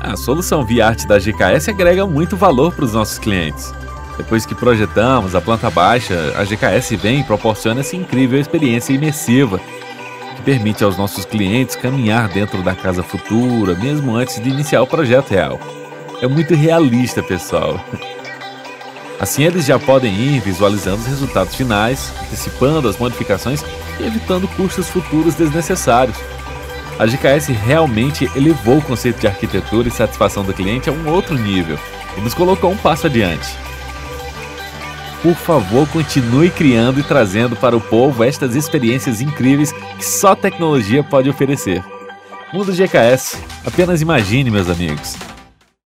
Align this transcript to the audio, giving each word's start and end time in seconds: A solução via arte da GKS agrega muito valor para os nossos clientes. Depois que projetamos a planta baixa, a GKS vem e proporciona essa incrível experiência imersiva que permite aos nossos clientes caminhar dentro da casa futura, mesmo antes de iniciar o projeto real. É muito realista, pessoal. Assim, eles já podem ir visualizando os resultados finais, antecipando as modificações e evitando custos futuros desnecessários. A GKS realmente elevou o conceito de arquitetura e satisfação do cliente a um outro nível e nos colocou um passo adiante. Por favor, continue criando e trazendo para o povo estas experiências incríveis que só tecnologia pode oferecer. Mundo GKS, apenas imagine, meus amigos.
A 0.00 0.16
solução 0.16 0.64
via 0.64 0.86
arte 0.86 1.06
da 1.06 1.18
GKS 1.18 1.68
agrega 1.68 2.06
muito 2.06 2.34
valor 2.34 2.72
para 2.72 2.86
os 2.86 2.94
nossos 2.94 3.18
clientes. 3.18 3.70
Depois 4.16 4.46
que 4.46 4.54
projetamos 4.54 5.34
a 5.34 5.42
planta 5.42 5.68
baixa, 5.70 6.32
a 6.36 6.44
GKS 6.44 6.96
vem 6.96 7.20
e 7.20 7.24
proporciona 7.24 7.80
essa 7.80 7.96
incrível 7.96 8.40
experiência 8.40 8.94
imersiva 8.94 9.60
que 10.36 10.42
permite 10.42 10.82
aos 10.82 10.96
nossos 10.96 11.26
clientes 11.26 11.76
caminhar 11.76 12.28
dentro 12.28 12.62
da 12.62 12.74
casa 12.74 13.02
futura, 13.02 13.74
mesmo 13.74 14.16
antes 14.16 14.40
de 14.40 14.48
iniciar 14.48 14.80
o 14.80 14.86
projeto 14.86 15.30
real. 15.30 15.60
É 16.22 16.26
muito 16.26 16.54
realista, 16.54 17.22
pessoal. 17.22 17.78
Assim, 19.20 19.44
eles 19.44 19.66
já 19.66 19.78
podem 19.78 20.14
ir 20.14 20.40
visualizando 20.40 21.02
os 21.02 21.06
resultados 21.06 21.54
finais, 21.54 22.10
antecipando 22.22 22.88
as 22.88 22.96
modificações 22.96 23.62
e 24.00 24.04
evitando 24.04 24.48
custos 24.56 24.88
futuros 24.88 25.34
desnecessários. 25.34 26.16
A 27.00 27.06
GKS 27.06 27.50
realmente 27.50 28.30
elevou 28.36 28.76
o 28.76 28.82
conceito 28.82 29.20
de 29.20 29.26
arquitetura 29.26 29.88
e 29.88 29.90
satisfação 29.90 30.44
do 30.44 30.52
cliente 30.52 30.90
a 30.90 30.92
um 30.92 31.08
outro 31.08 31.34
nível 31.34 31.78
e 32.14 32.20
nos 32.20 32.34
colocou 32.34 32.70
um 32.70 32.76
passo 32.76 33.06
adiante. 33.06 33.56
Por 35.22 35.34
favor, 35.34 35.88
continue 35.88 36.50
criando 36.50 37.00
e 37.00 37.02
trazendo 37.02 37.56
para 37.56 37.74
o 37.74 37.80
povo 37.80 38.22
estas 38.22 38.54
experiências 38.54 39.22
incríveis 39.22 39.72
que 39.72 40.04
só 40.04 40.34
tecnologia 40.34 41.02
pode 41.02 41.30
oferecer. 41.30 41.82
Mundo 42.52 42.70
GKS, 42.70 43.38
apenas 43.64 44.02
imagine, 44.02 44.50
meus 44.50 44.68
amigos. 44.68 45.16